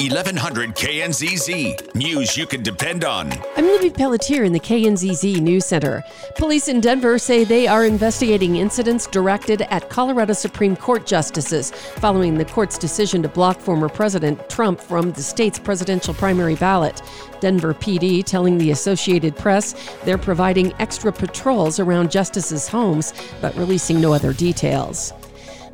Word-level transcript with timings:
1100 0.00 0.74
KNZZ. 0.74 1.94
News 1.94 2.36
you 2.36 2.46
can 2.46 2.62
depend 2.62 3.04
on. 3.04 3.32
I'm 3.56 3.64
Libby 3.66 3.90
Pelletier 3.90 4.44
in 4.44 4.52
the 4.52 4.60
KNZZ 4.60 5.40
News 5.40 5.66
Center. 5.66 6.02
Police 6.36 6.68
in 6.68 6.80
Denver 6.80 7.18
say 7.18 7.44
they 7.44 7.66
are 7.66 7.84
investigating 7.84 8.56
incidents 8.56 9.06
directed 9.06 9.62
at 9.62 9.90
Colorado 9.90 10.32
Supreme 10.32 10.76
Court 10.76 11.06
justices 11.06 11.70
following 11.70 12.38
the 12.38 12.44
court's 12.44 12.78
decision 12.78 13.22
to 13.22 13.28
block 13.28 13.60
former 13.60 13.88
President 13.88 14.48
Trump 14.48 14.80
from 14.80 15.12
the 15.12 15.22
state's 15.22 15.58
presidential 15.58 16.14
primary 16.14 16.56
ballot. 16.56 17.02
Denver 17.40 17.74
PD 17.74 18.24
telling 18.24 18.58
the 18.58 18.70
Associated 18.70 19.36
Press 19.36 19.74
they're 20.04 20.18
providing 20.18 20.72
extra 20.78 21.12
patrols 21.12 21.78
around 21.78 22.10
justices' 22.10 22.68
homes, 22.68 23.12
but 23.40 23.54
releasing 23.56 24.00
no 24.00 24.12
other 24.12 24.32
details. 24.32 25.12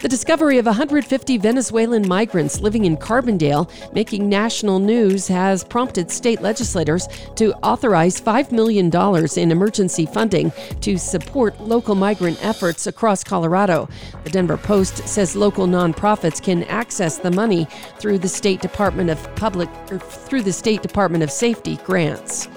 The 0.00 0.08
discovery 0.08 0.58
of 0.58 0.66
150 0.66 1.38
Venezuelan 1.38 2.06
migrants 2.06 2.60
living 2.60 2.84
in 2.84 2.96
Carbondale 2.96 3.70
making 3.94 4.28
national 4.28 4.78
news 4.78 5.28
has 5.28 5.64
prompted 5.64 6.10
state 6.10 6.42
legislators 6.42 7.08
to 7.36 7.54
authorize 7.62 8.20
$5 8.20 8.52
million 8.52 8.90
in 9.36 9.50
emergency 9.50 10.04
funding 10.04 10.52
to 10.80 10.98
support 10.98 11.58
local 11.60 11.94
migrant 11.94 12.44
efforts 12.44 12.86
across 12.86 13.24
Colorado. 13.24 13.88
The 14.24 14.30
Denver 14.30 14.56
Post 14.58 15.08
says 15.08 15.36
local 15.36 15.66
nonprofits 15.66 16.42
can 16.42 16.64
access 16.64 17.18
the 17.18 17.30
money 17.30 17.66
through 17.98 18.18
the 18.18 18.28
State 18.28 18.60
Department 18.60 19.10
of 19.10 19.34
Public 19.36 19.68
or 19.90 19.98
through 19.98 20.42
the 20.42 20.52
State 20.52 20.82
Department 20.82 21.24
of 21.24 21.30
Safety 21.30 21.76
grants. 21.84 22.48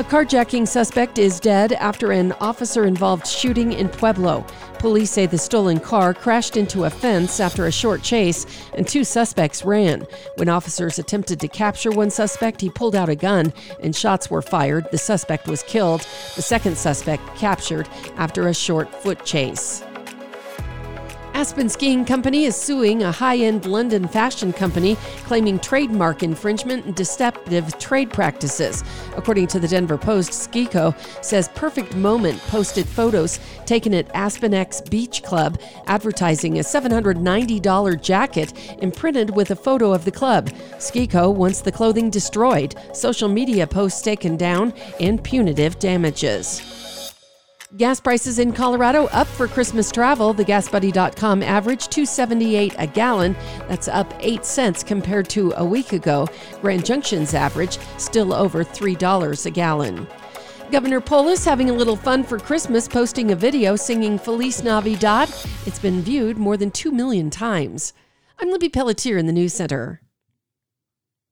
A 0.00 0.02
carjacking 0.02 0.66
suspect 0.66 1.18
is 1.18 1.38
dead 1.38 1.74
after 1.74 2.10
an 2.10 2.32
officer 2.40 2.86
involved 2.86 3.26
shooting 3.26 3.74
in 3.74 3.86
Pueblo. 3.86 4.46
Police 4.78 5.10
say 5.10 5.26
the 5.26 5.36
stolen 5.36 5.78
car 5.78 6.14
crashed 6.14 6.56
into 6.56 6.84
a 6.84 6.90
fence 6.90 7.38
after 7.38 7.66
a 7.66 7.70
short 7.70 8.02
chase, 8.02 8.46
and 8.72 8.88
two 8.88 9.04
suspects 9.04 9.62
ran. 9.62 10.06
When 10.36 10.48
officers 10.48 10.98
attempted 10.98 11.38
to 11.40 11.48
capture 11.48 11.90
one 11.90 12.08
suspect, 12.08 12.62
he 12.62 12.70
pulled 12.70 12.96
out 12.96 13.10
a 13.10 13.14
gun 13.14 13.52
and 13.80 13.94
shots 13.94 14.30
were 14.30 14.40
fired. 14.40 14.90
The 14.90 14.96
suspect 14.96 15.46
was 15.46 15.62
killed. 15.64 16.06
The 16.34 16.40
second 16.40 16.78
suspect 16.78 17.36
captured 17.36 17.86
after 18.16 18.48
a 18.48 18.54
short 18.54 18.90
foot 19.02 19.26
chase. 19.26 19.84
Aspen 21.40 21.70
Skiing 21.70 22.04
Company 22.04 22.44
is 22.44 22.54
suing 22.54 23.02
a 23.02 23.10
high 23.10 23.38
end 23.38 23.64
London 23.64 24.06
fashion 24.06 24.52
company 24.52 24.96
claiming 25.24 25.58
trademark 25.58 26.22
infringement 26.22 26.84
and 26.84 26.94
deceptive 26.94 27.78
trade 27.78 28.10
practices. 28.10 28.84
According 29.16 29.46
to 29.46 29.58
the 29.58 29.66
Denver 29.66 29.96
Post, 29.96 30.32
Skico 30.32 30.94
says 31.24 31.48
Perfect 31.54 31.96
Moment 31.96 32.38
posted 32.48 32.86
photos 32.86 33.40
taken 33.64 33.94
at 33.94 34.14
Aspen 34.14 34.52
X 34.52 34.82
Beach 34.82 35.22
Club 35.22 35.58
advertising 35.86 36.58
a 36.58 36.62
$790 36.62 38.02
jacket 38.02 38.52
imprinted 38.82 39.34
with 39.34 39.50
a 39.50 39.56
photo 39.56 39.94
of 39.94 40.04
the 40.04 40.12
club. 40.12 40.50
Skico 40.76 41.34
wants 41.34 41.62
the 41.62 41.72
clothing 41.72 42.10
destroyed, 42.10 42.74
social 42.92 43.30
media 43.30 43.66
posts 43.66 44.02
taken 44.02 44.36
down, 44.36 44.74
and 45.00 45.24
punitive 45.24 45.78
damages. 45.78 46.89
Gas 47.76 48.00
prices 48.00 48.40
in 48.40 48.52
Colorado 48.52 49.06
up 49.12 49.28
for 49.28 49.46
Christmas 49.46 49.92
travel. 49.92 50.32
The 50.32 50.44
GasBuddy.com 50.44 51.40
average 51.40 51.86
278 51.86 52.74
a 52.76 52.86
gallon. 52.88 53.36
That's 53.68 53.86
up 53.86 54.12
8 54.18 54.44
cents 54.44 54.82
compared 54.82 55.28
to 55.30 55.52
a 55.56 55.64
week 55.64 55.92
ago. 55.92 56.26
Grand 56.60 56.84
Junction's 56.84 57.32
average 57.32 57.78
still 57.96 58.34
over 58.34 58.64
$3 58.64 59.46
a 59.46 59.50
gallon. 59.50 60.08
Governor 60.72 61.00
Polis 61.00 61.44
having 61.44 61.70
a 61.70 61.72
little 61.72 61.94
fun 61.94 62.24
for 62.24 62.40
Christmas, 62.40 62.88
posting 62.88 63.30
a 63.30 63.36
video 63.36 63.76
singing 63.76 64.18
Feliz 64.18 64.64
Navidad. 64.64 65.32
It's 65.64 65.78
been 65.78 66.02
viewed 66.02 66.38
more 66.38 66.56
than 66.56 66.72
2 66.72 66.90
million 66.90 67.30
times. 67.30 67.92
I'm 68.40 68.50
Libby 68.50 68.68
Pelletier 68.68 69.16
in 69.16 69.26
the 69.26 69.32
News 69.32 69.54
Center. 69.54 70.00